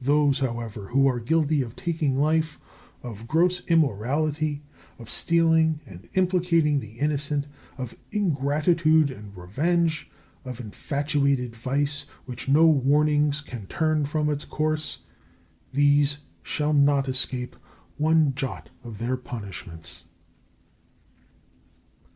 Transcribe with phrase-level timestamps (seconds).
[0.00, 2.58] Those, however, who are guilty of taking life,
[3.04, 4.64] of gross immorality,
[4.98, 7.46] of stealing and implicating the innocent,
[7.78, 10.10] of ingratitude and revenge,
[10.44, 15.02] of infatuated vice which no warnings can turn from its course,
[15.72, 17.54] these shall not escape
[17.96, 20.06] one jot of their punishments.